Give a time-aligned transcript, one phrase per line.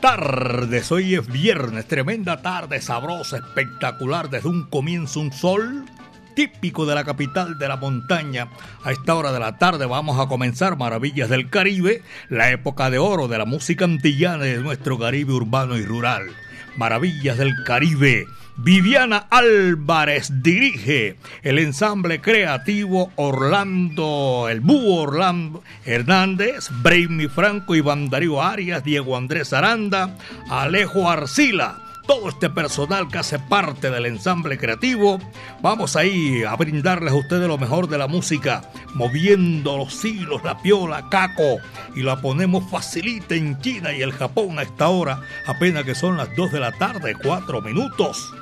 [0.00, 0.92] Tardes.
[0.92, 4.30] Hoy es viernes, tremenda tarde, sabrosa, espectacular.
[4.30, 5.84] Desde un comienzo un sol
[6.34, 8.48] típico de la capital de la montaña.
[8.84, 12.98] A esta hora de la tarde vamos a comenzar Maravillas del Caribe, la época de
[12.98, 16.26] oro de la música antillana de nuestro Caribe urbano y rural.
[16.76, 18.26] Maravillas del Caribe
[18.60, 28.42] Viviana Álvarez dirige el ensamble creativo Orlando, el búho Orlando Hernández, Brainy Franco, Iván Darío
[28.42, 30.16] Arias, Diego Andrés Aranda,
[30.50, 35.20] Alejo Arcila todo este personal que hace parte del ensamble creativo.
[35.60, 38.62] Vamos ahí a brindarles a ustedes lo mejor de la música,
[38.94, 41.58] moviendo los hilos, la piola, caco,
[41.94, 46.16] y la ponemos facilita en China y el Japón a esta hora, apenas que son
[46.16, 48.32] las 2 de la tarde, 4 minutos.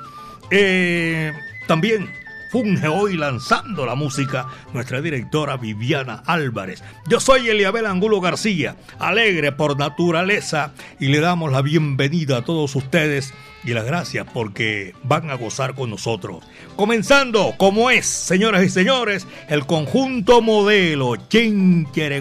[0.49, 1.33] Eh,
[1.67, 2.09] también
[2.49, 6.83] funge hoy lanzando la música nuestra directora Viviana Álvarez.
[7.07, 12.75] Yo soy Eliabel Angulo García, alegre por naturaleza y le damos la bienvenida a todos
[12.75, 16.45] ustedes y las gracias porque van a gozar con nosotros.
[16.77, 21.15] Comenzando, como es, señoras y señores, el conjunto modelo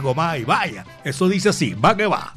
[0.03, 0.45] Gomay.
[0.45, 2.35] Vaya, eso dice así, va que va.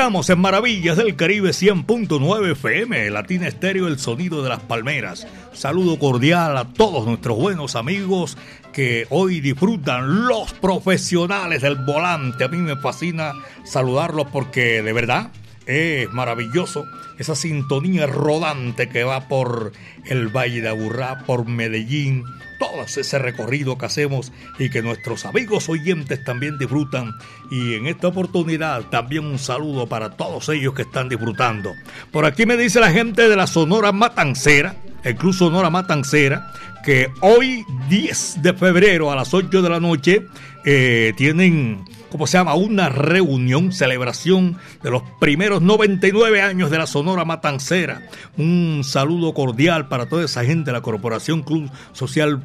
[0.00, 5.26] Estamos en Maravillas del Caribe 100.9 FM, Latina Estéreo, el sonido de las palmeras.
[5.52, 8.38] Saludo cordial a todos nuestros buenos amigos
[8.72, 12.44] que hoy disfrutan los profesionales del volante.
[12.44, 15.32] A mí me fascina saludarlos porque de verdad
[15.66, 16.86] es maravilloso
[17.18, 19.72] esa sintonía rodante que va por
[20.06, 22.24] el Valle de Aburrá, por Medellín,
[22.58, 27.12] todo ese recorrido que hacemos y que nuestros amigos oyentes también disfrutan.
[27.50, 31.74] Y en esta oportunidad también un saludo para todos ellos que están disfrutando.
[32.10, 36.52] Por aquí me dice la gente de la Sonora Matancera, el Club Sonora Matancera,
[36.84, 40.26] que hoy 10 de febrero a las 8 de la noche
[40.64, 42.54] eh, tienen ¿cómo se llama?
[42.54, 48.02] Una reunión, celebración de los primeros 99 años de la Sonora Matancera.
[48.36, 52.44] Un saludo cordial para toda esa gente de la Corporación Club Social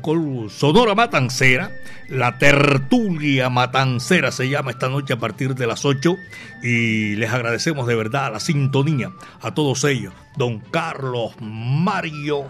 [0.50, 1.71] Sonora Matancera.
[2.09, 6.15] La tertulia Matancera se llama esta noche a partir de las 8
[6.63, 10.13] y les agradecemos de verdad la sintonía a todos ellos.
[10.38, 12.45] Don Carlos Mario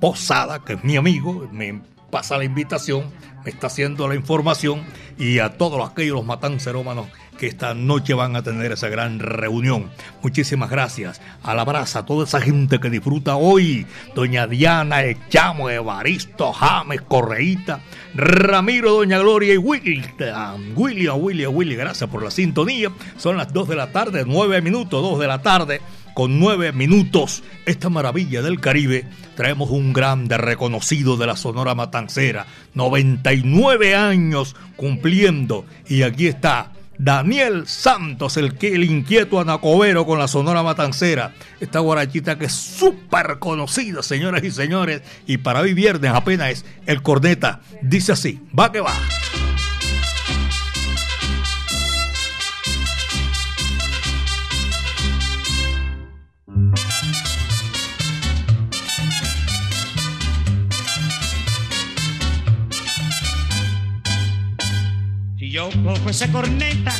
[0.00, 1.80] Posada, que es mi amigo, me
[2.10, 3.12] pasa la invitación
[3.44, 4.84] está haciendo la información
[5.18, 7.06] y a todos aquellos matancerómanos
[7.38, 9.90] que esta noche van a tener esa gran reunión.
[10.22, 11.20] Muchísimas gracias.
[11.42, 13.86] A la brasa a toda esa gente que disfruta hoy.
[14.14, 17.80] Doña Diana, Echamo, Evaristo, James, Correíta,
[18.14, 20.04] Ramiro, Doña Gloria y William.
[20.74, 22.90] William, William, William, gracias por la sintonía.
[23.16, 25.80] Son las 2 de la tarde, 9 minutos, 2 de la tarde
[26.16, 27.42] con nueve minutos.
[27.66, 29.04] Esta maravilla del Caribe,
[29.34, 35.66] traemos un grande reconocido de la Sonora Matancera, 99 años cumpliendo.
[35.86, 41.32] Y aquí está Daniel Santos, el, el inquieto anacobero con la Sonora Matancera.
[41.60, 45.02] Esta guarachita que es súper conocida, señoras y señores.
[45.26, 47.60] Y para hoy viernes apenas es el corneta.
[47.82, 48.94] Dice así, va que va.
[65.56, 66.92] Yo cojo esa corneta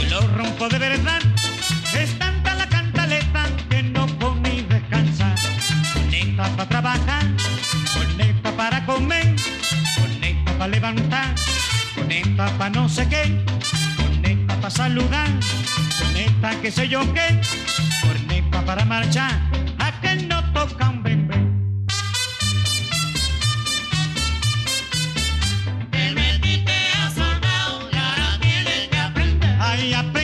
[0.00, 1.20] y lo rompo de verdad.
[1.92, 5.34] Es tanta la cantaleta que no come y descansa.
[5.92, 7.24] Corneta para trabajar,
[7.92, 9.34] corneta para comer,
[9.98, 11.34] corneta para levantar,
[11.96, 13.44] corneta para no sé qué,
[13.96, 15.28] corneta para saludar,
[15.98, 17.40] corneta que sé yo qué,
[18.02, 19.32] corneta para marchar,
[19.80, 21.45] a que no toca un bebé.
[29.76, 30.15] Te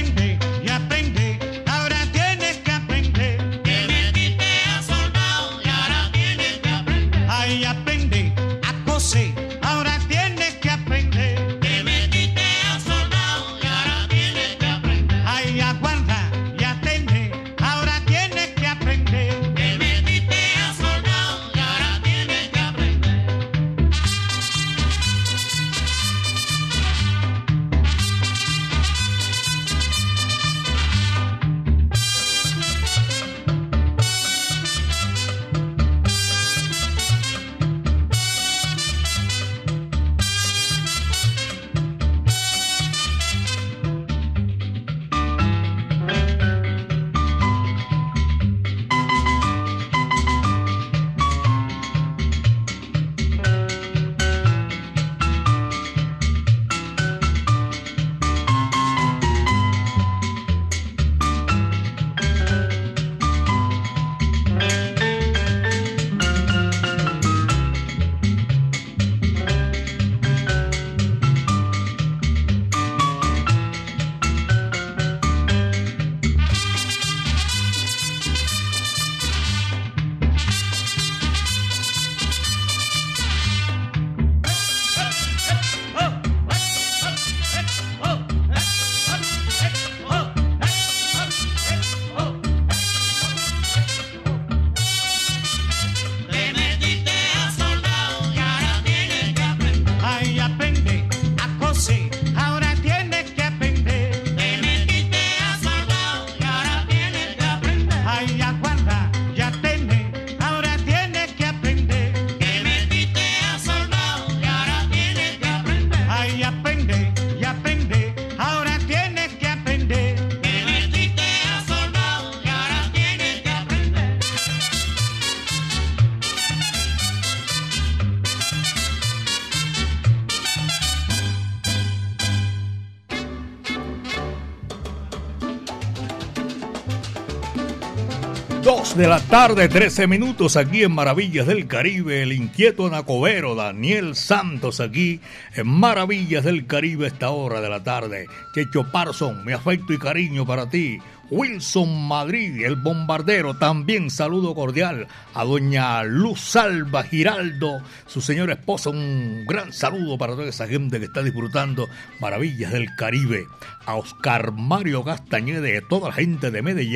[138.82, 142.24] 2 de la tarde, 13 minutos aquí en Maravillas del Caribe.
[142.24, 145.20] El inquieto Nacobero, Daniel Santos aquí
[145.54, 148.26] en Maravillas del Caribe esta hora de la tarde.
[148.52, 150.98] Checho Parson, mi afecto y cariño para ti.
[151.32, 158.90] Wilson Madrid, el bombardero, también saludo cordial a doña Luz Salva Giraldo, su señora esposa,
[158.90, 161.88] un gran saludo para toda esa gente que está disfrutando
[162.20, 163.46] maravillas del Caribe.
[163.86, 166.92] A Oscar Mario Castañede, toda la gente de Medellín,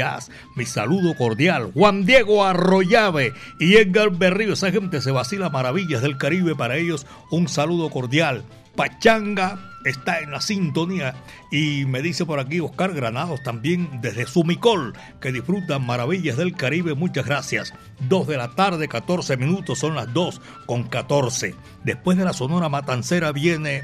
[0.55, 1.71] mi saludo cordial.
[1.73, 7.07] Juan Diego Arroyave y Edgar Berrío, esa gente se vacila maravillas del Caribe, para ellos
[7.31, 8.45] un saludo cordial.
[8.77, 11.15] Pachanga está en la sintonía
[11.51, 16.95] y me dice por aquí Oscar Granados también desde Sumicol que disfrutan maravillas del Caribe.
[16.95, 17.73] Muchas gracias.
[18.09, 21.55] Dos de la tarde, 14 minutos, son las 2 con 14.
[21.85, 23.83] Después de la Sonora Matancera viene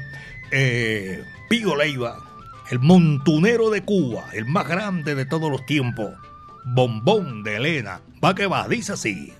[0.51, 2.17] eh, Pío Leiva,
[2.69, 6.11] el montunero de Cuba, el más grande de todos los tiempos.
[6.65, 8.01] Bombón de Elena.
[8.23, 9.33] Va que va, dice así.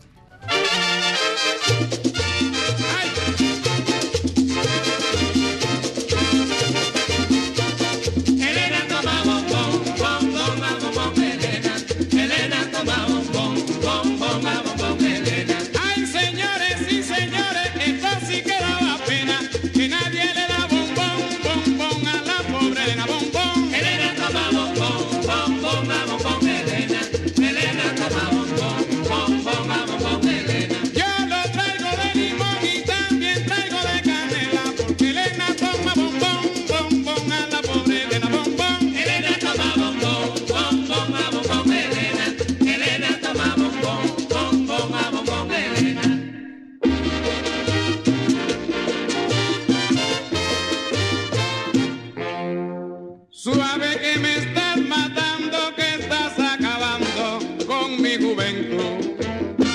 [53.44, 59.18] Suave que me estás matando, que estás acabando con mi juventud.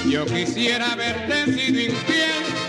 [0.09, 2.68] Yo quisiera haberte sido infiel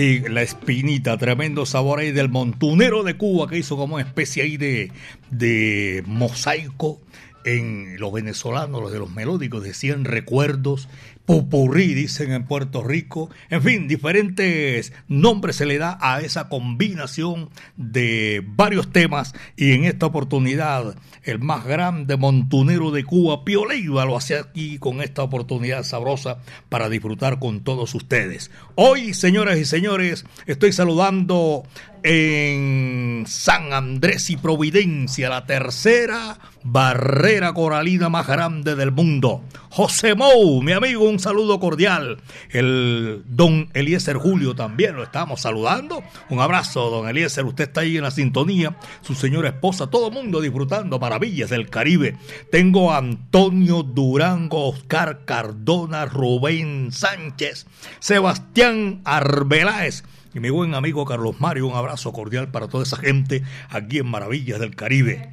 [0.00, 4.42] Sí, la espinita, tremendo sabor ahí del montunero de Cuba que hizo como una especie
[4.42, 4.92] ahí de,
[5.30, 7.02] de mosaico
[7.44, 10.88] en los venezolanos, los de los melódicos, decían recuerdos,
[11.30, 17.50] pupurrí, dicen en Puerto Rico, en fin, diferentes nombres se le da a esa combinación
[17.76, 24.04] de varios temas y en esta oportunidad el más grande montunero de Cuba, Pío Leiva,
[24.06, 28.50] lo hace aquí con esta oportunidad sabrosa para disfrutar con todos ustedes.
[28.74, 31.62] Hoy, señoras y señores, estoy saludando
[32.02, 39.42] en San Andrés y Providencia, la tercera barrera coralina más grande del mundo.
[39.70, 42.18] José Mou, mi amigo, un saludo cordial.
[42.50, 46.02] El don Eliezer Julio también lo estamos saludando.
[46.28, 47.44] Un abrazo, don Eliezer.
[47.44, 48.76] Usted está ahí en la sintonía.
[49.02, 52.16] Su señora esposa, todo el mundo disfrutando maravillas del Caribe.
[52.50, 57.66] Tengo a Antonio Durango, Oscar Cardona, Rubén Sánchez,
[58.00, 63.42] Sebastián Arbeláez y mi buen amigo Carlos Mario, un abrazo cordial para toda esa gente
[63.68, 65.28] aquí en Maravillas del Caribe.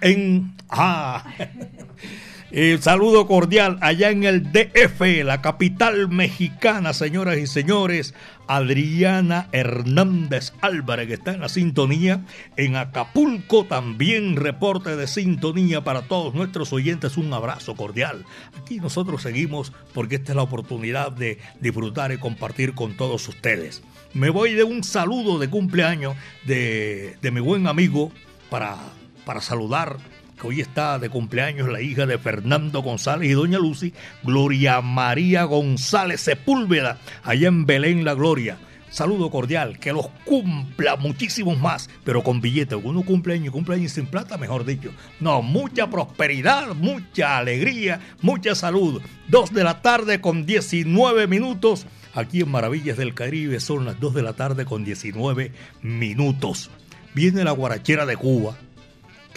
[0.00, 1.24] En ah,
[2.50, 8.14] el saludo cordial allá en el DF, la capital mexicana, señoras y señores.
[8.46, 12.24] Adriana Hernández Álvarez, que está en la sintonía.
[12.56, 17.18] En Acapulco también reporte de sintonía para todos nuestros oyentes.
[17.18, 18.24] Un abrazo cordial.
[18.58, 23.82] Aquí nosotros seguimos porque esta es la oportunidad de disfrutar y compartir con todos ustedes.
[24.14, 28.10] Me voy de un saludo de cumpleaños de, de mi buen amigo
[28.48, 28.78] para,
[29.26, 29.98] para saludar
[30.38, 33.92] que hoy está de cumpleaños la hija de Fernando González y doña Lucy,
[34.22, 38.58] Gloria María González Sepúlveda, allá en Belén la Gloria.
[38.90, 42.74] Saludo cordial, que los cumpla muchísimos más, pero con billete.
[42.74, 44.90] Uno cumpleaños y cumpleaños sin plata, mejor dicho.
[45.20, 49.02] No, mucha prosperidad, mucha alegría, mucha salud.
[49.28, 51.86] Dos de la tarde con 19 minutos.
[52.14, 55.52] Aquí en Maravillas del Caribe son las 2 de la tarde con 19
[55.82, 56.70] minutos.
[57.14, 58.56] Viene la guarachera de Cuba,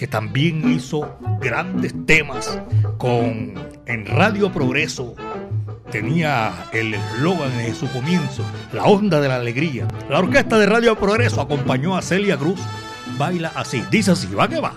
[0.02, 2.60] que también hizo grandes temas
[2.98, 3.54] con
[3.86, 5.14] en Radio Progreso.
[5.92, 8.44] Tenía el eslogan en su comienzo,
[8.74, 9.88] la onda de la alegría.
[10.10, 12.60] La orquesta de Radio Progreso acompañó a Celia Cruz.
[13.20, 14.74] Baila así, dice así, va que va.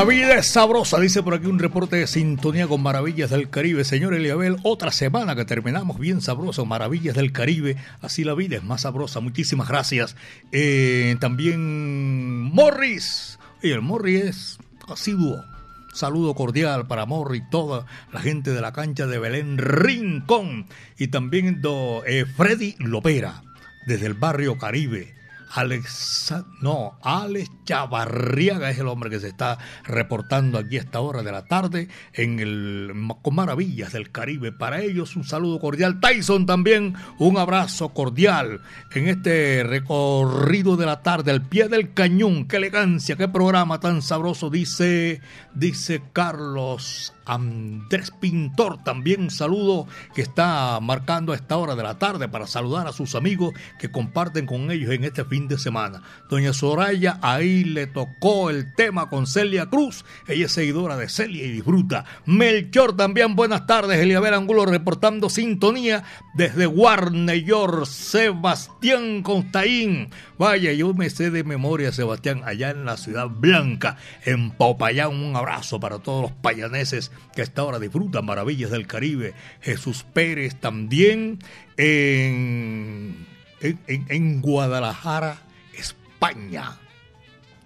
[0.00, 3.84] La vida es sabrosa, dice por aquí un reporte de sintonía con Maravillas del Caribe.
[3.84, 7.76] Señor Eliabel, otra semana que terminamos bien sabroso, Maravillas del Caribe.
[8.00, 9.20] Así la vida es más sabrosa.
[9.20, 10.16] Muchísimas gracias.
[10.52, 13.38] Eh, también Morris.
[13.62, 14.58] Y el Morris es
[14.88, 15.44] asiduo.
[15.92, 20.66] Saludo cordial para Morris, toda la gente de la cancha de Belén Rincón.
[20.96, 23.42] Y también do, eh, Freddy Lopera,
[23.86, 25.19] desde el barrio Caribe.
[25.52, 31.22] Alex, no, Alex Chavarriaga es el hombre que se está reportando aquí a esta hora
[31.22, 34.52] de la tarde en el con Maravillas del Caribe.
[34.52, 36.00] Para ellos un saludo cordial.
[36.00, 38.60] Tyson también un abrazo cordial
[38.92, 42.46] en este recorrido de la tarde al pie del cañón.
[42.46, 45.20] Qué elegancia, qué programa tan sabroso dice
[45.54, 51.98] dice Carlos Andrés Pintor, también un saludo que está marcando a esta hora de la
[51.98, 56.02] tarde para saludar a sus amigos que comparten con ellos en este fin de semana.
[56.28, 61.44] Doña Soraya, ahí le tocó el tema con Celia Cruz, ella es seguidora de Celia
[61.44, 62.04] y disfruta.
[62.26, 66.02] Melchor también, buenas tardes, Eliabel Angulo reportando sintonía
[66.34, 70.10] desde Warner York, Sebastián Constaín.
[70.38, 75.10] Vaya, yo me sé de memoria, Sebastián, allá en la Ciudad Blanca, en Popayán.
[75.10, 79.34] Un abrazo para todos los payaneses que a esta hora disfrutan maravillas del Caribe.
[79.60, 81.38] Jesús Pérez también
[81.76, 83.26] en,
[83.60, 85.38] en, en Guadalajara,
[85.74, 86.78] España.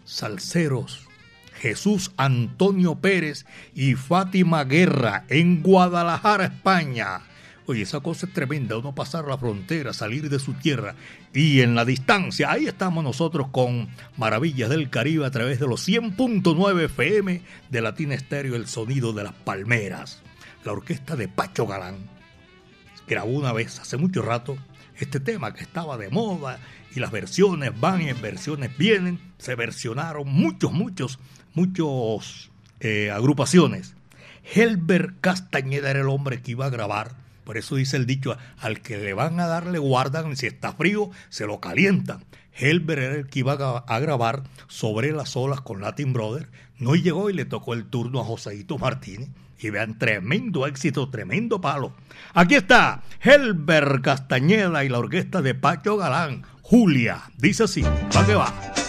[0.05, 1.09] Salceros.
[1.64, 7.23] Jesús Antonio Pérez y Fátima Guerra en Guadalajara, España.
[7.66, 10.94] Oye, esa cosa es tremenda, uno pasar la frontera, salir de su tierra
[11.33, 15.88] y en la distancia, ahí estamos nosotros con Maravillas del Caribe a través de los
[15.88, 20.22] 100.9 FM de Latina Estéreo, el sonido de las palmeras.
[20.62, 21.96] La orquesta de Pacho Galán
[23.07, 24.59] grabó una vez, hace mucho rato,
[24.98, 26.59] este tema que estaba de moda
[26.94, 31.18] y las versiones van y en versiones vienen, se versionaron muchos, muchos,
[31.55, 32.50] muchos
[32.81, 33.94] eh, agrupaciones.
[34.55, 38.81] Helber Castañeda era el hombre que iba a grabar por eso dice el dicho, al
[38.81, 42.25] que le van a dar le guardan, si está frío, se lo calientan.
[42.57, 46.49] Helber era el que iba a grabar sobre las olas con Latin Brother.
[46.79, 49.29] No llegó y le tocó el turno a Joseito Martínez.
[49.59, 51.95] Y vean, tremendo éxito, tremendo palo.
[52.35, 56.43] Aquí está Helber Castañeda y la orquesta de Pacho Galán.
[56.63, 58.84] Julia, dice así, ¿para qué va?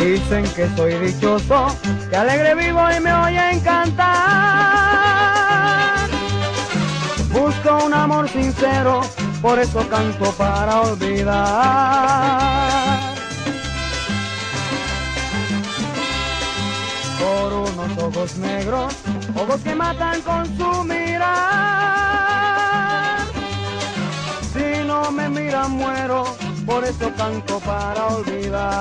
[0.00, 1.66] Que soy dichoso,
[2.08, 4.08] que alegre vivo y me oye cantar.
[7.30, 9.02] Busco un amor sincero,
[9.42, 11.40] por eso canto para olvidar.
[17.18, 18.94] Por unos ojos negros,
[19.34, 21.28] ojos que matan con su mirar.
[24.54, 26.24] Si no me miran muero,
[26.70, 28.78] por eso canto para olvidar.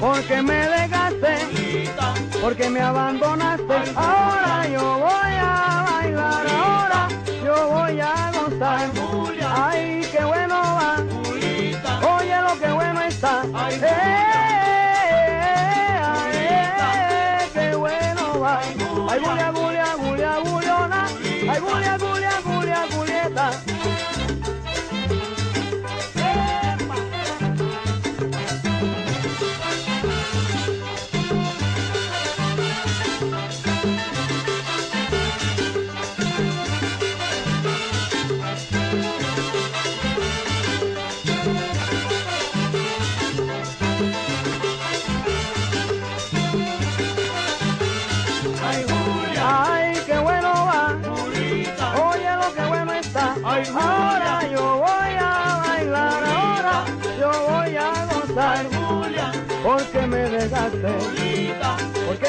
[0.00, 1.34] Porque me dejaste,
[2.40, 3.74] porque me abandonaste,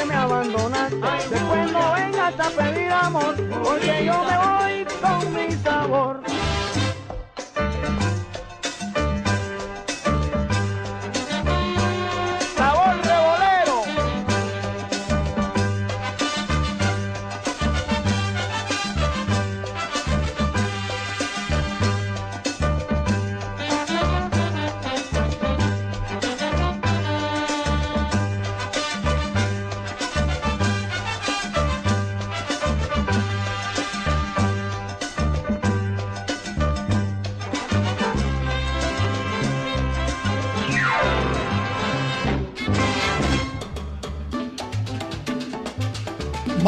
[0.04, 0.96] me abandonaste.
[1.30, 6.31] Después no vengas a pedir amor, porque yo me voy con mi sabor.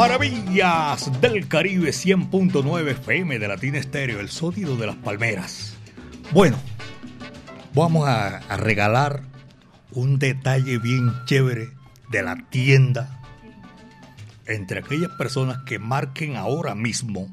[0.07, 5.75] Maravillas del Caribe 100.9 FM de Latina Estéreo, el sonido de las palmeras.
[6.31, 6.57] Bueno,
[7.73, 9.23] vamos a, a regalar
[9.93, 11.69] un detalle bien chévere
[12.11, 13.19] de la tienda
[14.45, 17.27] entre aquellas personas que marquen ahora mismo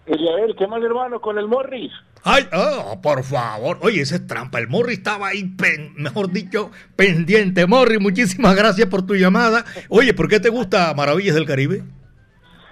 [0.06, 1.92] Eliael, ¿qué más hermano con el Morris?
[2.30, 3.78] Ay, oh, por favor.
[3.80, 4.60] Oye, esa es trampa.
[4.60, 5.50] El Morri estaba ahí,
[5.96, 7.66] mejor dicho, pendiente.
[7.66, 9.64] Morri, muchísimas gracias por tu llamada.
[9.88, 11.84] Oye, ¿por qué te gusta Maravillas del Caribe?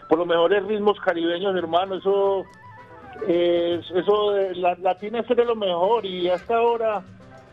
[0.10, 1.96] Por los mejores ritmos caribeños, hermano.
[1.96, 2.44] Eso,
[3.96, 7.02] eso, la latina es de lo mejor y hasta ahora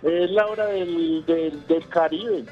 [0.03, 2.47] es la hora del, del, Caribe.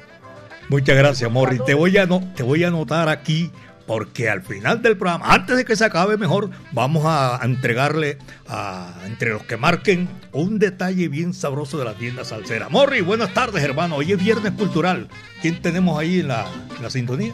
[0.69, 1.59] Muchas gracias, Morri.
[1.65, 3.51] Te voy a no, te voy a anotar aquí
[3.91, 8.93] porque al final del programa, antes de que se acabe mejor, vamos a entregarle a,
[9.05, 12.69] entre los que marquen un detalle bien sabroso de la tienda salsera.
[12.69, 13.97] Morri, buenas tardes, hermano.
[13.97, 15.09] Hoy es Viernes Cultural.
[15.41, 17.33] ¿Quién tenemos ahí en la, en la sintonía?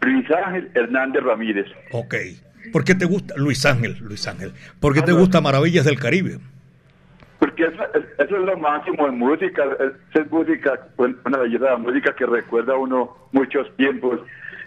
[0.00, 1.66] Luis Ángel Hernández Ramírez.
[1.92, 2.14] Ok.
[2.72, 3.34] ¿Por qué te gusta?
[3.36, 4.52] Luis Ángel, Luis Ángel.
[4.80, 6.38] ¿Por qué te gusta Maravillas del Caribe?
[7.38, 7.82] Porque eso,
[8.18, 9.62] es lo máximo en música,
[10.14, 14.20] es, música, una belleza música que recuerda a uno muchos tiempos.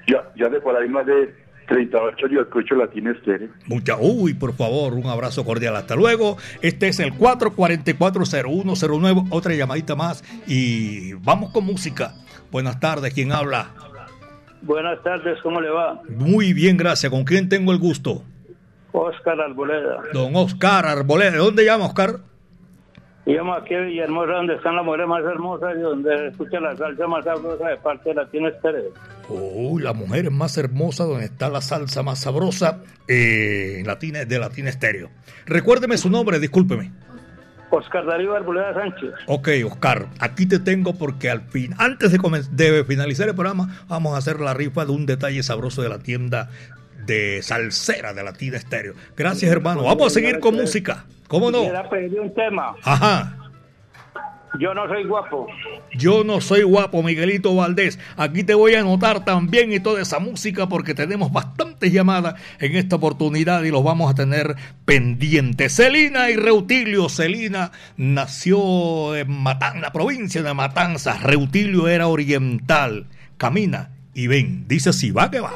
[0.07, 1.33] Ya, ya de por ahí más de
[1.67, 3.49] 38 yo escucho Latina Estéreo.
[3.67, 5.75] Mucha, uy, por favor, un abrazo cordial.
[5.75, 6.37] Hasta luego.
[6.61, 12.13] Este es el 444-0109, otra llamadita más y vamos con música.
[12.51, 13.71] Buenas tardes, ¿quién habla?
[14.61, 16.01] Buenas tardes, ¿cómo le va?
[16.07, 17.11] Muy bien, gracias.
[17.11, 18.23] ¿Con quién tengo el gusto?
[18.93, 19.97] Oscar Arboleda.
[20.13, 21.31] Don Oscar Arboleda.
[21.31, 22.19] ¿De dónde llama Oscar?
[23.25, 27.07] Llamo aquí a Villahermosa, donde están las mujeres más hermosas y donde escucha la salsa
[27.07, 28.91] más sabrosa de parte de Latina Estéreo.
[29.29, 34.69] Oh, la mujer más hermosa, donde está la salsa más sabrosa eh, Latina, de Latina
[34.69, 35.09] Estéreo.
[35.45, 36.91] Recuérdeme su nombre, discúlpeme.
[37.69, 39.11] Oscar Darío Arboleda Sánchez.
[39.27, 42.19] Ok, Oscar, aquí te tengo porque al fin, antes de,
[42.51, 45.99] de finalizar el programa, vamos a hacer la rifa de un detalle sabroso de la
[45.99, 46.49] tienda
[47.05, 48.93] de salsera de Latina Estéreo.
[49.15, 49.83] Gracias, hermano.
[49.83, 51.05] Vamos a seguir con música.
[51.27, 51.59] ¿Cómo no?
[51.59, 52.75] Quisiera pedir un tema.
[52.83, 53.37] Ajá.
[54.59, 55.47] Yo no soy guapo.
[55.93, 57.97] Yo no soy guapo, Miguelito Valdés.
[58.17, 62.75] Aquí te voy a anotar también y toda esa música porque tenemos bastantes llamadas en
[62.75, 64.55] esta oportunidad y los vamos a tener
[64.85, 65.75] pendientes.
[65.75, 67.09] Celina y Reutilio.
[67.09, 71.23] Celina nació en Matanza, la provincia de Matanzas.
[71.23, 73.07] Reutilio era oriental.
[73.37, 74.67] Camina y ven.
[74.67, 75.51] Dice así, va que va.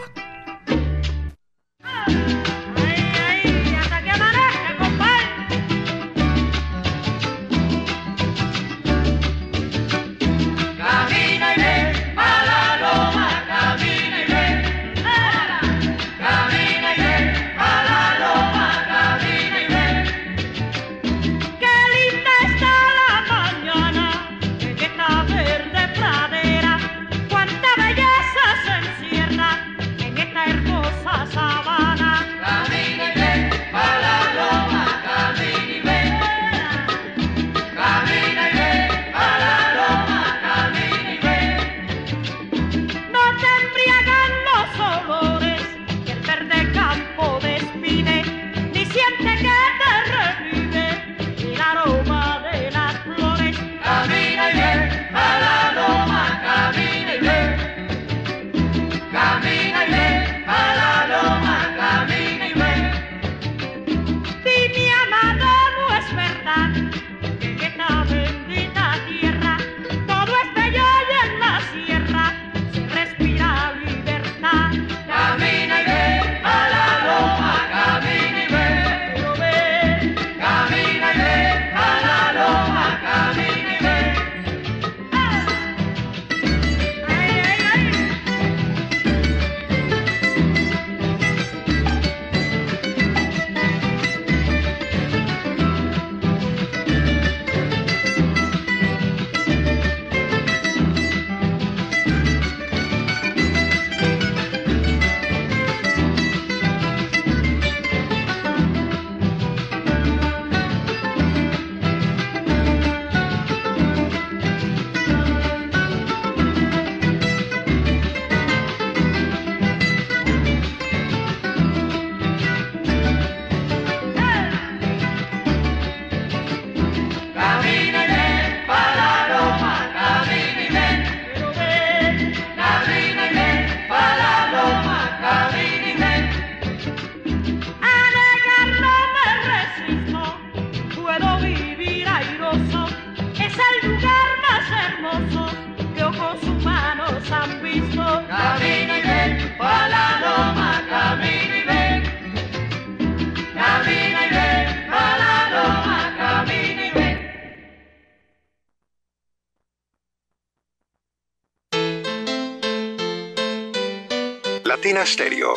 [165.07, 165.53] Stereo,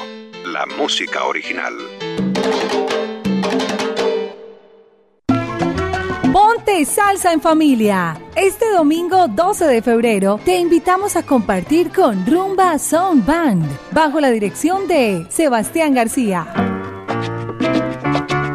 [0.47, 1.75] la música original.
[6.33, 8.17] Ponte salsa en familia.
[8.37, 14.31] Este domingo 12 de febrero te invitamos a compartir con Rumba Sound Band bajo la
[14.31, 16.47] dirección de Sebastián García.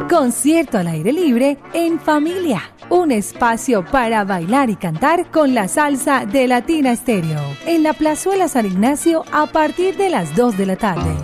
[0.10, 2.75] Concierto al aire libre en familia.
[2.90, 7.42] Un espacio para bailar y cantar con la salsa de Latina Estéreo.
[7.66, 11.16] En la Plazuela San Ignacio a partir de las 2 de la tarde.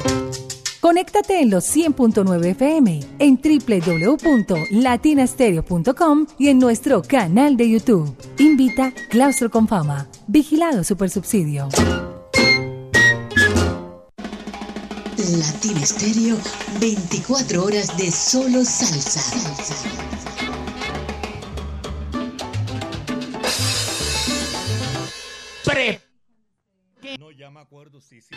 [0.79, 8.11] Conéctate en los 100.9 FM, en www.latinastereo.com y en nuestro canal de YouTube.
[8.39, 10.07] Invita Claustro con Fama.
[10.27, 11.69] Vigilado Supersubsidio.
[15.17, 16.35] Latina Estéreo,
[16.79, 19.21] 24 horas de solo salsa.
[25.81, 27.17] Pre.
[27.17, 28.35] No, ya me acuerdo, sí, sí.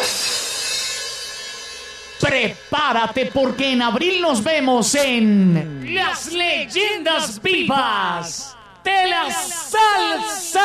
[2.21, 10.63] Prepárate porque en abril nos vemos en Las Leyendas Vivas de la Salsa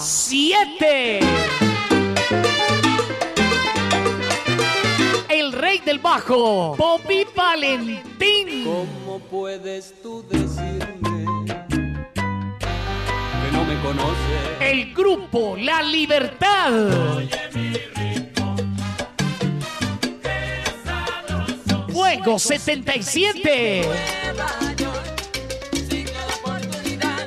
[0.00, 1.20] 7.
[5.28, 8.64] El rey del bajo, Bobby Valentín.
[8.64, 10.99] ¿Cómo puedes tú decirme
[13.70, 14.16] me conoces?
[14.60, 16.72] El grupo La Libertad.
[21.92, 23.82] Fuego 77.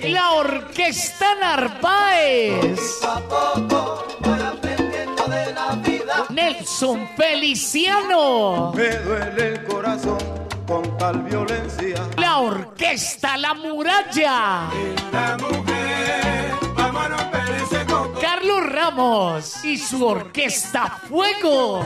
[0.09, 2.79] La Orquesta Narváez.
[6.29, 8.73] Nelson Feliciano.
[8.75, 12.07] Me duele el corazón con tal violencia.
[12.17, 14.69] La Orquesta La Muralla.
[15.11, 18.19] La mujer, vamos a romper ese coco.
[18.19, 21.83] Carlos Ramos y su Orquesta Fuego.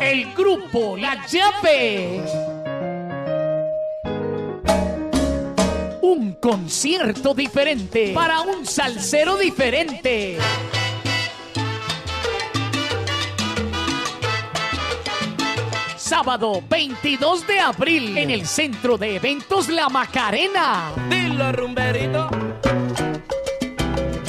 [0.00, 2.22] El grupo La Llave.
[6.02, 10.38] Un concierto diferente para un salsero diferente.
[16.06, 20.92] Sábado 22 de abril en el Centro de Eventos La Macarena.
[21.10, 22.28] Dilo, rumberito.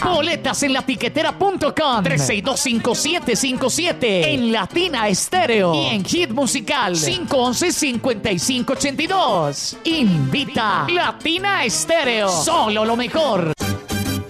[0.04, 9.78] Boletas en la tiquetera.com 3625757 en Latina Estéreo y en Hit Musical 511-5582.
[9.84, 12.30] Invita Latina Estéreo.
[12.30, 13.54] Solo lo mejor.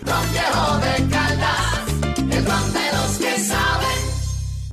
[0.01, 1.85] Ron viejo de Caldas,
[2.29, 2.86] el ron de.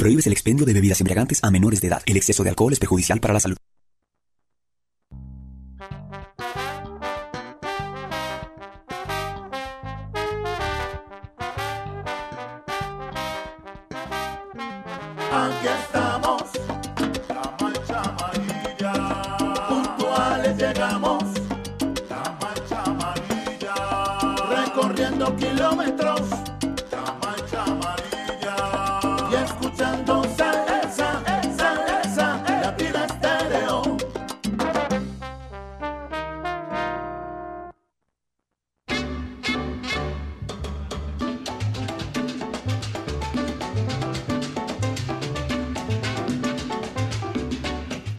[0.05, 2.03] Prohíbes el expendio de bebidas embriagantes a menores de edad.
[2.05, 3.57] El exceso de alcohol es perjudicial para la salud.
[15.33, 16.43] Aquí estamos,
[17.31, 18.93] la mancha amarilla.
[19.71, 21.25] Puntuales llegamos,
[22.11, 23.75] la mancha amarilla.
[24.67, 25.94] Recorriendo kilómetros,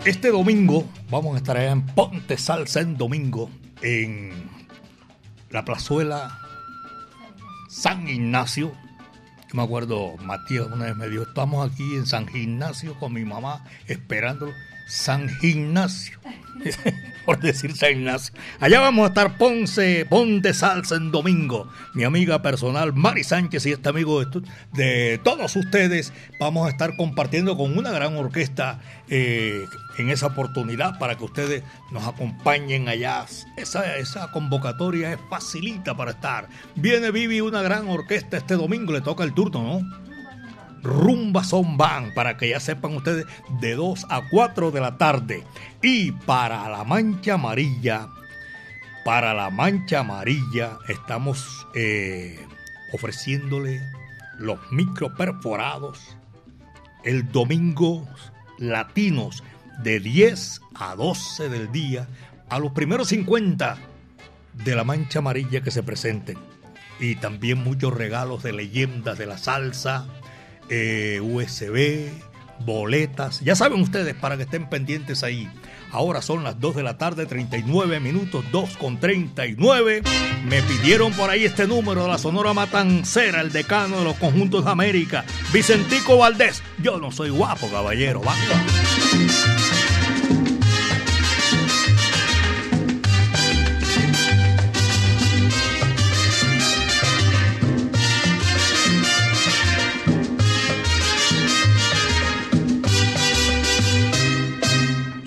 [0.06, 3.49] Este domingo vamos a estar allá en Ponte Salsa en domingo,
[3.82, 4.32] en
[5.49, 6.39] la plazuela
[7.70, 8.72] San Ignacio.
[9.47, 13.26] Yo me acuerdo, Matías una vez me dijo, estamos aquí en San Ignacio con mi
[13.26, 14.51] mamá esperándolo.
[14.88, 16.20] San Ignacio,
[17.26, 18.34] por decir San Ignacio.
[18.60, 21.68] Allá vamos a estar Ponce, Ponte Salsa en domingo.
[21.94, 24.24] Mi amiga personal Mari Sánchez y este amigo
[24.74, 28.80] de, todos ustedes vamos a estar compartiendo con una gran orquesta
[29.10, 29.66] eh,
[29.98, 33.26] en esa oportunidad para que ustedes nos acompañen allá.
[33.58, 36.48] Esa, esa convocatoria es facilita para estar.
[36.76, 40.05] Viene Vivi una gran orquesta este domingo, le toca el turno, ¿no?
[40.86, 43.26] Rumba Son Band, para que ya sepan ustedes,
[43.60, 45.44] de 2 a 4 de la tarde.
[45.82, 48.08] Y para la mancha amarilla,
[49.04, 52.40] para la mancha amarilla, estamos eh,
[52.94, 53.82] ofreciéndole
[54.38, 56.18] los micro perforados
[57.04, 58.08] el domingo
[58.58, 59.44] latinos
[59.84, 62.08] de 10 a 12 del día
[62.50, 63.78] a los primeros 50
[64.54, 66.38] de la mancha amarilla que se presenten.
[67.00, 70.08] Y también muchos regalos de leyendas de la salsa,
[70.70, 72.09] eh, USB,
[72.66, 73.41] boletas.
[73.41, 75.49] Ya saben ustedes para que estén pendientes ahí.
[75.91, 80.01] Ahora son las 2 de la tarde, 39 minutos, 2 con 39.
[80.45, 84.66] Me pidieron por ahí este número de la Sonora Matancera, el decano de los conjuntos
[84.66, 86.61] de América, Vicentico Valdés.
[86.82, 88.20] Yo no soy guapo, caballero.
[88.22, 88.75] Vamos.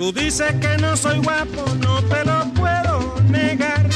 [0.09, 3.87] Tú dices que no soy guapo, no te lo puedo negar.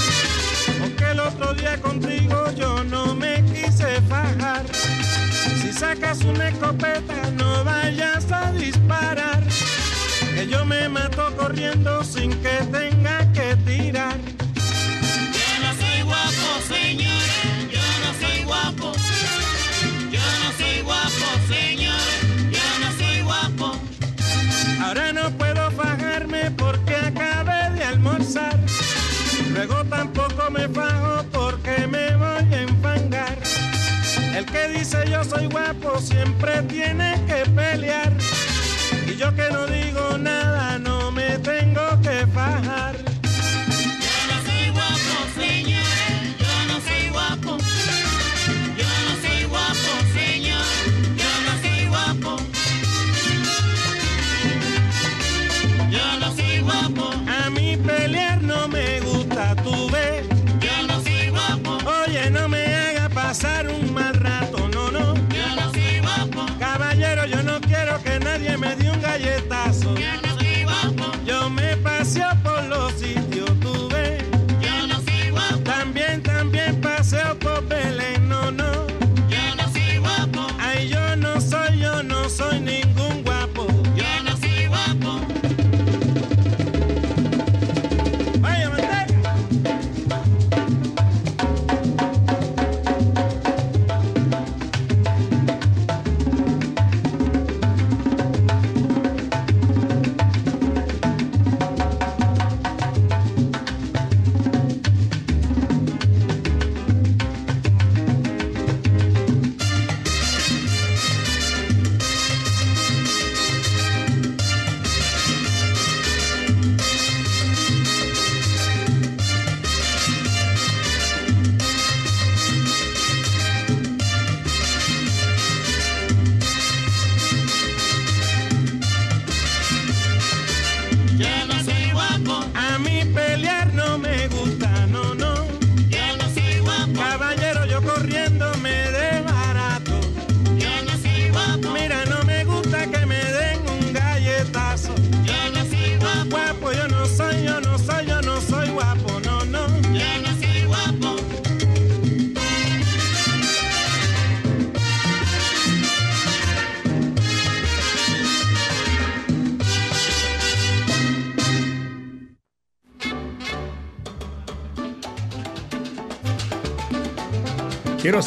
[0.79, 4.63] Porque el otro día contigo yo no me quise fajar.
[5.63, 9.43] Si sacas una escopeta, no vayas a disparar.
[10.35, 14.19] Que yo me mato corriendo sin que tenga que tirar.
[15.33, 18.93] Yo no soy guapo, señores, yo no soy guapo.
[20.11, 23.79] Yo no soy guapo, señores, yo no soy guapo.
[24.85, 25.31] Ahora no
[29.53, 33.37] Luego tampoco me fajo porque me voy a enfangar.
[34.35, 38.13] El que dice yo soy guapo siempre tiene que pelear.
[39.07, 43.12] Y yo que no digo nada no me tengo que fajar.
[63.33, 65.15] Pasar un mal rato, no, no.
[65.15, 66.45] Yo no soy guapo.
[66.59, 69.95] Caballero, yo no quiero que nadie me dé un galletazo.
[69.95, 70.22] Yo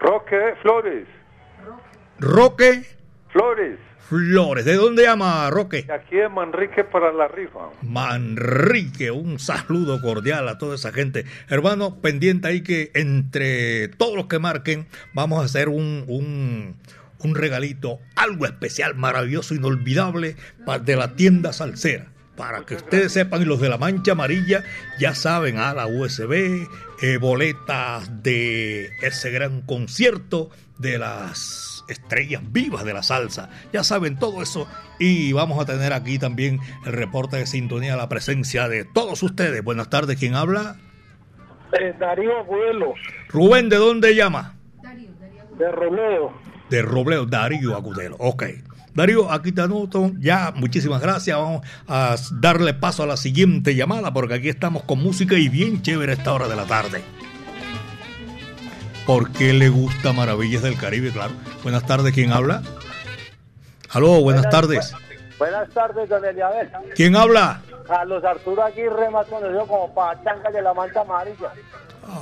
[0.00, 1.21] Roque Flores.
[2.22, 2.84] Roque
[3.32, 3.80] Flores.
[4.08, 4.64] Flores.
[4.64, 5.84] ¿De dónde llama Roque?
[5.92, 7.70] Aquí en Manrique para la rifa.
[7.82, 11.24] Manrique, un saludo cordial a toda esa gente.
[11.48, 16.76] Hermano, pendiente ahí que entre todos los que marquen vamos a hacer un, un,
[17.18, 20.36] un regalito, algo especial, maravilloso, inolvidable
[20.84, 22.06] de la tienda salsera.
[22.36, 24.62] Para que ustedes sepan, y los de la mancha amarilla
[25.00, 26.68] ya saben, a la USB,
[27.02, 33.50] eh, boletas de ese gran concierto de las estrellas vivas de la salsa.
[33.72, 34.68] Ya saben todo eso.
[34.98, 39.62] Y vamos a tener aquí también el reporte de sintonía, la presencia de todos ustedes.
[39.62, 40.76] Buenas tardes, ¿quién habla?
[41.78, 44.56] Eh, Darío Abuelos, Rubén, ¿de dónde llama?
[45.58, 46.32] de Romeo.
[46.70, 48.16] De Robleo, Darío Agudelo.
[48.18, 48.44] Ok.
[48.94, 50.12] Darío, aquí te anoto.
[50.18, 51.36] Ya, muchísimas gracias.
[51.36, 55.82] Vamos a darle paso a la siguiente llamada porque aquí estamos con música y bien
[55.82, 57.02] chévere a esta hora de la tarde.
[59.12, 61.10] ¿Por qué le gusta Maravillas del Caribe?
[61.10, 61.34] Claro.
[61.62, 62.62] Buenas tardes, ¿quién habla?
[63.90, 64.94] Aló, buenas, tardes.
[65.38, 66.70] Buenas tardes, don Eliabel.
[66.96, 67.60] ¿Quién habla?
[67.86, 71.52] Carlos Arturo Aguirre, más conocido como Pachanga de la Manta Amarilla.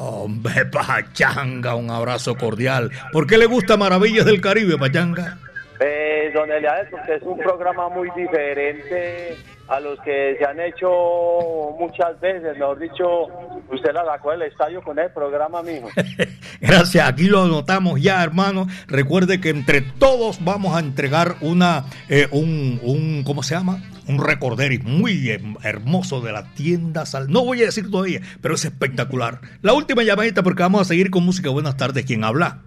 [0.01, 2.91] Hombre, Pachanga, un abrazo cordial.
[3.13, 5.39] ¿Por qué le gusta Maravillas del Caribe, Pachanga?
[5.83, 10.91] Eh, don Eliabel, porque es un programa muy diferente a los que se han hecho
[11.79, 12.59] muchas veces.
[12.59, 13.27] Mejor dicho,
[13.73, 15.89] usted la sacó del estadio con el programa, mijo.
[16.61, 18.67] Gracias, aquí lo anotamos ya, hermano.
[18.89, 23.83] Recuerde que entre todos vamos a entregar una, eh, un, un, ¿cómo se llama?
[24.07, 25.31] Un recorderis muy
[25.63, 27.29] hermoso de la tienda Sal.
[27.31, 29.41] No voy a decir todavía, pero es espectacular.
[29.63, 31.49] La última llamadita porque vamos a seguir con música.
[31.49, 32.59] Buenas tardes, ¿quién habla?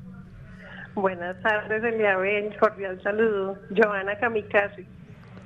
[0.95, 2.55] Buenas tardes, Eliabel.
[2.59, 3.57] Cordial saludo.
[3.75, 4.85] Joana Kamikaze.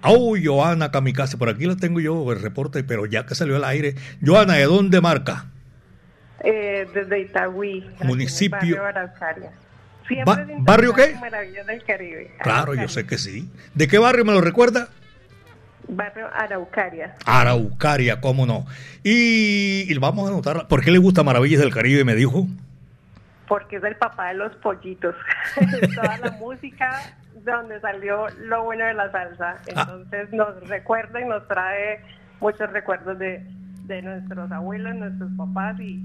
[0.04, 3.64] Oh, Joana Kamikaze, por aquí la tengo yo, el reporte, pero ya que salió al
[3.64, 3.96] aire.
[4.24, 5.46] Joana, ¿de dónde marca?
[6.44, 7.84] Eh, desde Itagüí.
[8.04, 9.52] Municipio- Barrio
[10.26, 11.16] Ba- ¿barrio qué?
[11.20, 12.32] Maravillas del Caribe.
[12.42, 13.50] Claro, yo sé que sí.
[13.74, 14.88] ¿De qué barrio me lo recuerda?
[15.90, 17.16] Barrio Araucaria.
[17.26, 18.66] Araucaria, cómo no.
[19.04, 22.04] Y, y vamos a anotar, ¿por qué le gusta Maravillas del Caribe?
[22.06, 22.48] Me dijo.
[23.48, 25.16] Porque es el papá de los pollitos.
[25.96, 27.02] Toda la música
[27.34, 29.56] de donde salió lo bueno de la salsa.
[29.76, 29.88] Ah.
[29.90, 32.02] Entonces nos recuerda y nos trae
[32.40, 33.46] muchos recuerdos de,
[33.86, 36.04] de nuestros abuelos, nuestros papás y,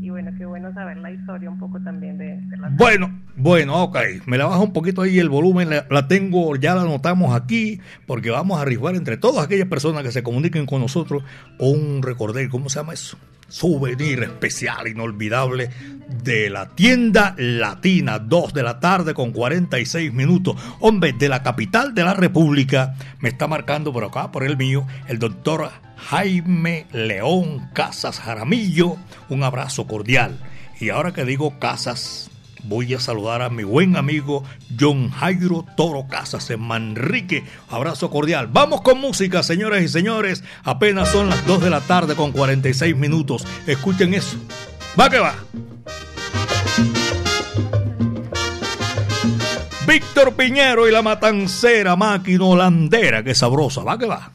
[0.00, 3.82] y bueno, qué bueno saber la historia un poco también de, de la Bueno, bueno,
[3.84, 3.96] ok.
[4.26, 7.80] Me la bajo un poquito ahí el volumen, la, la tengo, ya la anotamos aquí,
[8.06, 11.24] porque vamos a rifar entre todas aquellas personas que se comuniquen con nosotros
[11.58, 13.16] un recorder, ¿cómo se llama eso?
[13.52, 15.68] Souvenir especial, inolvidable,
[16.24, 20.56] de la tienda latina, 2 de la tarde con 46 minutos.
[20.80, 24.86] Hombre, de la capital de la República, me está marcando por acá, por el mío,
[25.06, 28.96] el doctor Jaime León Casas Jaramillo.
[29.28, 30.38] Un abrazo cordial.
[30.80, 32.30] Y ahora que digo Casas,
[32.64, 34.44] voy a saludar a mi buen amigo
[34.78, 37.44] John Jairo Toro Casas en Manrique.
[37.68, 38.48] Abrazo cordial.
[38.52, 40.44] Vamos con música, señoras y señores.
[40.64, 43.46] Apenas son las 2 de la tarde con 46 minutos.
[43.66, 44.36] Escuchen eso.
[44.98, 45.34] Va que va.
[49.86, 53.22] Víctor Piñero y la matancera máquina holandera.
[53.22, 53.82] Qué sabrosa.
[53.82, 54.32] Va que va.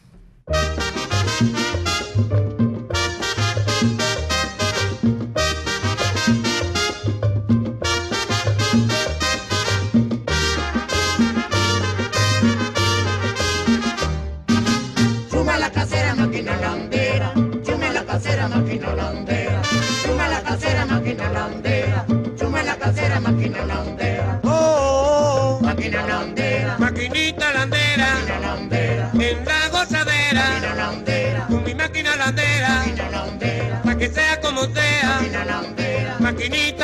[36.48, 36.77] Holandera,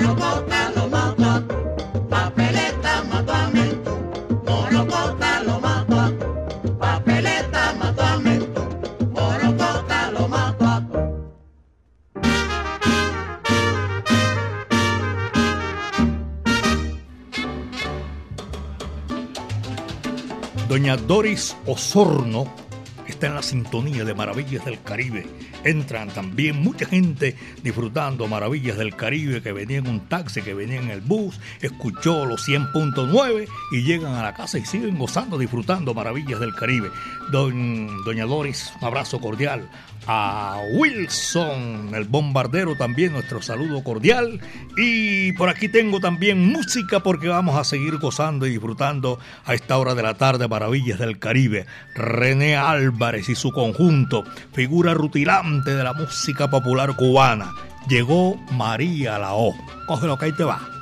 [0.00, 1.42] Lo mató.
[2.10, 3.94] Papeleta mató a Mentú,
[4.46, 6.14] Morocota lo mató.
[6.78, 8.18] Papeleta mató a
[9.12, 10.66] Morocota lo mató.
[20.68, 22.46] Doña Doris Osorno
[23.16, 25.26] está en la sintonía de Maravillas del Caribe.
[25.64, 30.78] Entran también mucha gente disfrutando Maravillas del Caribe que venía en un taxi, que venía
[30.78, 35.94] en el bus, escuchó los 100.9 y llegan a la casa y siguen gozando, disfrutando
[35.94, 36.90] Maravillas del Caribe.
[37.32, 39.70] Don, doña Doris, un abrazo cordial.
[40.08, 44.40] A Wilson, el bombardero, también nuestro saludo cordial.
[44.76, 49.78] Y por aquí tengo también música porque vamos a seguir gozando y disfrutando a esta
[49.78, 51.66] hora de la tarde Maravillas del Caribe.
[51.96, 52.56] René
[53.14, 57.52] Y su conjunto, figura rutilante de la música popular cubana.
[57.88, 59.54] Llegó María la O.
[59.86, 60.75] Cógelo que ahí te va.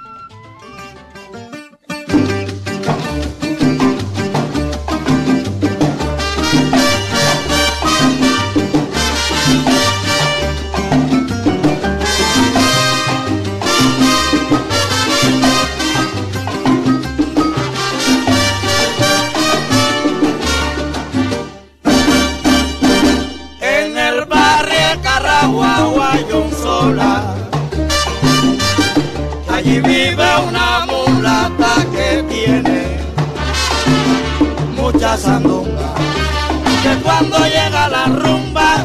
[35.15, 38.85] Que cuando llega la rumba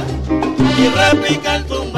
[0.78, 1.89] y repica el tumbador,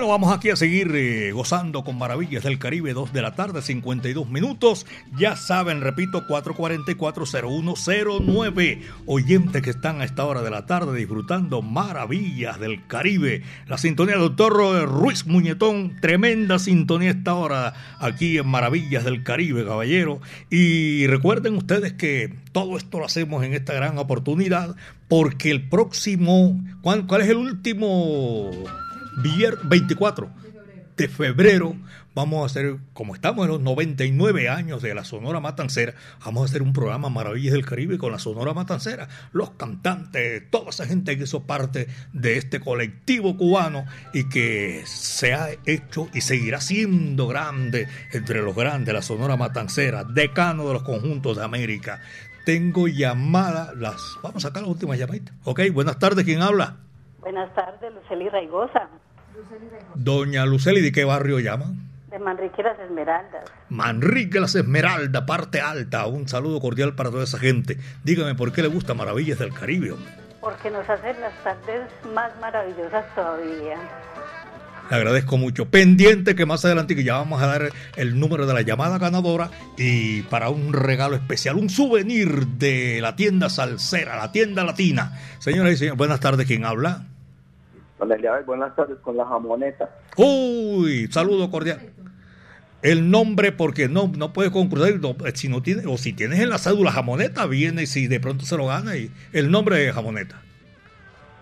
[0.00, 3.60] Bueno, vamos aquí a seguir eh, gozando con Maravillas del Caribe, 2 de la tarde,
[3.60, 4.86] 52 minutos.
[5.18, 8.80] Ya saben, repito, 444-0109.
[9.04, 13.42] Oyentes que están a esta hora de la tarde disfrutando Maravillas del Caribe.
[13.66, 19.22] La sintonía del doctor Ruiz Muñetón, tremenda sintonía a esta hora aquí en Maravillas del
[19.22, 20.22] Caribe, caballero.
[20.48, 24.76] Y recuerden ustedes que todo esto lo hacemos en esta gran oportunidad
[25.08, 28.50] porque el próximo, ¿cuál, cuál es el último?
[29.18, 30.30] Vier 24
[31.00, 31.76] de febrero
[32.14, 36.44] vamos a hacer, como estamos en los 99 años de la Sonora Matancera, vamos a
[36.44, 41.16] hacer un programa Maravillas del Caribe con la Sonora Matancera, los cantantes, toda esa gente
[41.16, 47.26] que hizo parte de este colectivo cubano y que se ha hecho y seguirá siendo
[47.28, 52.02] grande entre los grandes, la Sonora Matancera, decano de los conjuntos de América.
[52.44, 55.32] Tengo llamada, las, vamos a sacar la última llamadita.
[55.44, 56.89] Ok, buenas tardes, ¿quién habla?
[57.20, 58.88] Buenas tardes, Luceli Raigosa,
[59.94, 61.66] Doña Luceli, ¿de qué barrio llama?
[62.10, 63.44] de Manrique Las Esmeraldas.
[63.68, 66.06] Manrique Las Esmeraldas, parte alta.
[66.06, 67.76] Un saludo cordial para toda esa gente.
[68.02, 69.94] Dígame por qué le gusta Maravillas del Caribe.
[70.40, 73.76] Porque nos hacen las tardes más maravillosas todavía.
[74.90, 75.66] Le agradezco mucho.
[75.66, 79.50] Pendiente que más adelante que ya vamos a dar el número de la llamada ganadora
[79.78, 85.12] y para un regalo especial, un souvenir de la tienda salsera, la tienda latina.
[85.38, 86.46] Señoras y señores, buenas tardes.
[86.46, 87.04] ¿Quién habla?
[88.46, 89.90] Buenas tardes con la jamoneta.
[90.16, 91.80] Uy, saludo cordial.
[92.82, 96.48] el nombre porque no, no puedes concursar no, si no tiene, o si tienes en
[96.48, 100.42] la cédula jamoneta, viene si de pronto se lo gana y el nombre de jamoneta.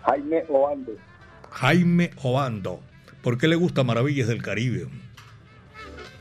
[0.04, 0.92] Jaime Obando.
[1.50, 2.80] Jaime Obando.
[3.22, 4.86] ¿Por qué le gusta Maravillas del Caribe?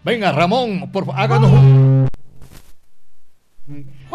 [0.03, 2.07] Venga, Ramón, por favor, háganos un.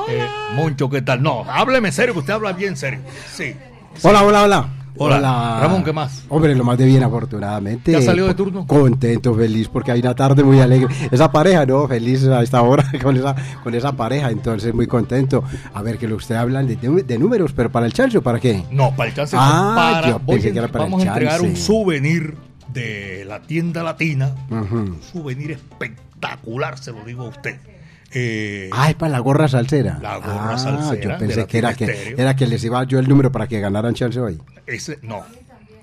[0.09, 1.23] Eh, Moncho, ¿qué tal?
[1.23, 3.01] No, hábleme serio, que usted habla bien serio.
[3.33, 3.57] Sí.
[4.03, 4.80] Hola, hola, hola.
[4.97, 5.59] Hola.
[5.61, 6.25] Ramón, ¿qué más?
[6.29, 7.93] Hombre, lo más de bien, afortunadamente.
[7.93, 8.67] ¿Ya salió de turno?
[8.67, 10.93] Contento, feliz, porque hay una tarde muy alegre.
[11.11, 11.87] Esa pareja, ¿no?
[11.89, 15.43] Feliz a esta hora con esa, con esa pareja, entonces muy contento.
[15.75, 18.65] A ver, que usted hablan de, de números, pero para el chance o para qué?
[18.71, 19.37] No, para el chance.
[19.39, 22.37] Ah, para, yo pensé a- que era para el vamos a entregar un souvenir
[22.73, 24.35] de la tienda latina.
[24.51, 27.57] Un souvenir espectacular, se lo digo a usted.
[28.13, 29.99] Eh, Ah, es para la gorra salsera.
[30.03, 33.09] La gorra Ah, salsera Yo pensé que era, que era que les iba yo el
[33.09, 34.39] número para que ganaran chance hoy.
[34.67, 35.23] ese, no.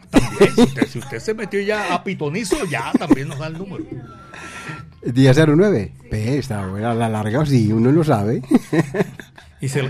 [0.09, 3.57] También, si usted, si usted se metió ya a pitonizo, ya también nos da el
[3.57, 3.83] número.
[5.03, 5.91] 1009.
[6.11, 8.41] Ve, está buena la larga, sí, uno lo sabe.
[9.59, 9.81] Y se,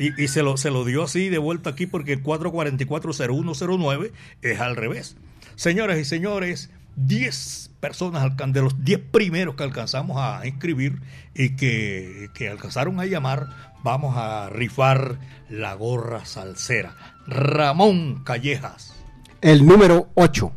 [0.00, 4.10] y- y se lo, se lo dio así de vuelta aquí porque el 444-0109
[4.42, 5.16] es al revés.
[5.54, 11.00] Señoras y señores, 10 personas de los 10 primeros que alcanzamos a inscribir
[11.34, 13.48] y que, que alcanzaron a llamar,
[13.82, 15.18] vamos a rifar
[15.50, 16.96] la gorra salsera.
[17.26, 18.94] Ramón Callejas.
[19.40, 20.52] El número 8.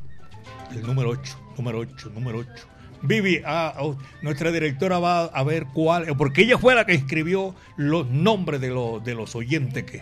[0.71, 2.67] El número 8, número 8, número 8.
[3.01, 7.55] Vivi, ah, oh, nuestra directora va a ver cuál, porque ella fue la que escribió
[7.75, 10.01] los nombres de, los de los oyentes que...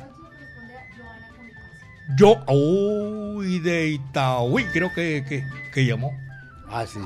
[2.18, 6.14] Yo, uy, de Itaúí, creo que, que, que llamó.
[6.78, 7.00] Ah, sí.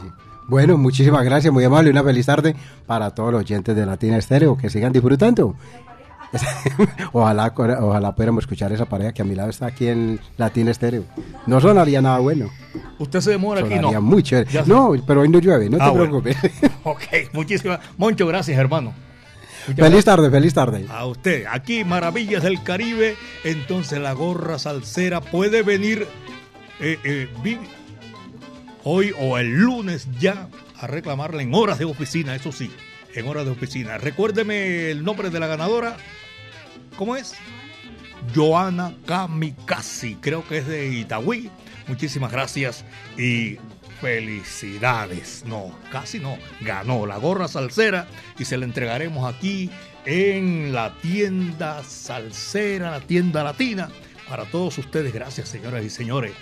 [0.47, 1.91] Bueno, muchísimas gracias, muy amable.
[1.91, 2.55] Una feliz tarde
[2.87, 4.57] para todos los oyentes de Latina Estéreo.
[4.57, 5.55] Que sigan disfrutando.
[7.13, 11.03] ojalá, ojalá pudiéramos escuchar esa pareja que a mi lado está aquí en Latina Estéreo.
[11.45, 12.49] No sonaría nada bueno.
[12.99, 14.01] Usted se demora aquí, no.
[14.01, 14.49] muy chévere.
[14.51, 14.69] Ya sé.
[14.69, 16.21] No, pero hoy no llueve, no Ah, te bueno.
[16.21, 16.37] preocupes.
[16.83, 17.03] Ok,
[17.33, 17.79] muchísimas.
[17.97, 18.93] Moncho, gracias, hermano.
[19.67, 20.05] Muchas feliz gracias.
[20.05, 20.85] tarde, feliz tarde.
[20.89, 26.07] A usted, aquí Maravillas del Caribe, entonces la gorra salsera puede venir
[26.79, 27.29] eh, eh,
[28.83, 32.71] hoy o el lunes ya a reclamarla en horas de oficina, eso sí,
[33.13, 33.97] en horas de oficina.
[33.97, 35.97] Recuérdeme el nombre de la ganadora,
[36.95, 37.33] ¿cómo es?
[38.35, 41.49] Joana Kamikaze, creo que es de Itagüí.
[41.87, 42.85] Muchísimas gracias
[43.17, 43.57] y
[43.99, 45.43] felicidades.
[45.45, 46.37] No, casi no.
[46.61, 48.07] Ganó la gorra salsera
[48.37, 49.69] y se la entregaremos aquí
[50.05, 53.89] en la tienda salsera, la tienda latina.
[54.27, 56.33] Para todos ustedes, gracias señoras y señores.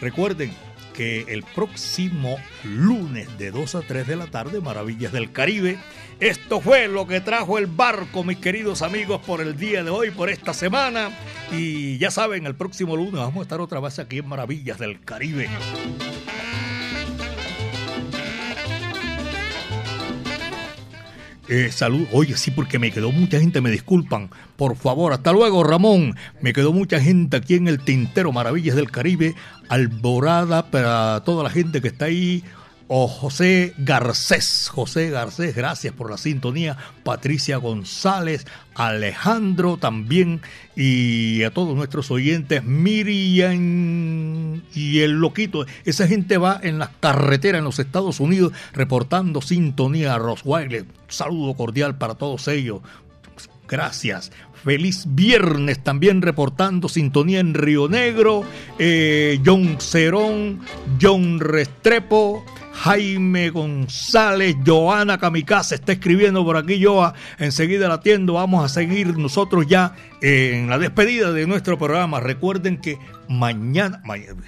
[0.00, 0.52] Recuerden
[0.98, 5.78] que el próximo lunes de 2 a 3 de la tarde, Maravillas del Caribe.
[6.18, 10.10] Esto fue lo que trajo el barco, mis queridos amigos, por el día de hoy,
[10.10, 11.10] por esta semana.
[11.52, 15.00] Y ya saben, el próximo lunes vamos a estar otra vez aquí en Maravillas del
[15.00, 15.48] Caribe.
[21.48, 22.06] Eh, salud.
[22.12, 24.28] Oye, sí, porque me quedó mucha gente, me disculpan.
[24.56, 26.14] Por favor, hasta luego, Ramón.
[26.42, 29.34] Me quedó mucha gente aquí en el Tintero Maravillas del Caribe.
[29.70, 32.44] Alborada para toda la gente que está ahí.
[32.90, 34.70] O José Garcés.
[34.72, 36.78] José Garcés, gracias por la sintonía.
[37.04, 40.40] Patricia González, Alejandro también.
[40.74, 43.58] Y a todos nuestros oyentes, Miriam
[44.74, 45.66] y el Loquito.
[45.84, 50.86] Esa gente va en las carreteras en los Estados Unidos reportando sintonía a Roswell.
[51.08, 52.80] Saludo cordial para todos ellos.
[53.68, 54.32] Gracias.
[54.64, 58.42] Feliz viernes también reportando sintonía en Río Negro.
[58.78, 60.60] Eh, John Cerón,
[61.00, 62.44] John Restrepo,
[62.80, 67.12] Jaime González, Joana Kamikaze está escribiendo por aquí, Joa.
[67.38, 68.34] Enseguida la atiendo.
[68.34, 72.20] Vamos a seguir nosotros ya en la despedida de nuestro programa.
[72.20, 72.98] Recuerden que
[73.28, 74.42] mañana, mañana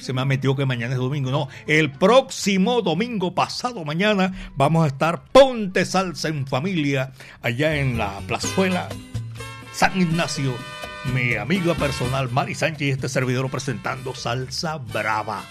[0.00, 1.30] se me ha metido que mañana es domingo.
[1.30, 7.12] No, el próximo domingo, pasado mañana, vamos a estar Ponte Salsa en Familia,
[7.42, 8.88] allá en la plazuela
[9.72, 10.54] San Ignacio.
[11.14, 15.44] Mi amiga personal, Mari Sánchez, y este servidor presentando Salsa Brava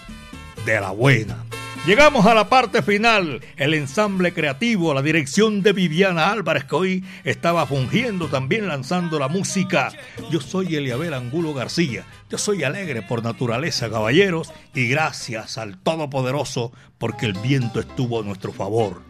[0.65, 1.37] de la Buena.
[1.85, 3.41] Llegamos a la parte final.
[3.57, 9.27] El ensamble creativo, la dirección de Viviana Álvarez, que hoy estaba fungiendo también lanzando la
[9.27, 9.91] música.
[10.31, 12.03] Yo soy Eliabel Angulo García.
[12.27, 18.23] Yo soy alegre por naturaleza, caballeros, y gracias al Todopoderoso porque el viento estuvo a
[18.23, 19.03] nuestro favor.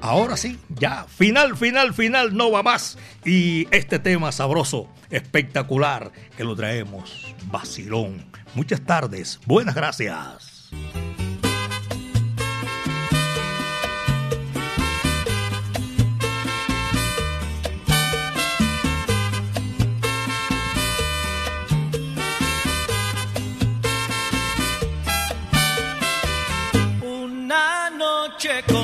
[0.00, 2.96] Ahora sí, ya, final, final, final, no va más.
[3.26, 8.24] Y este tema sabroso, espectacular, que lo traemos, vacilón.
[8.54, 10.70] Muchas tardes, buenas gracias.
[28.44, 28.83] check